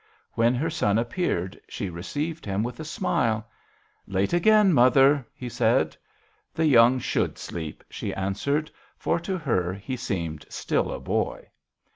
[0.31, 3.47] When her son appeared she received him with a smile."
[4.07, 5.95] Late again, mother," he said."
[6.55, 11.49] The young should sleep," she answered, for to her he seemed still a boy.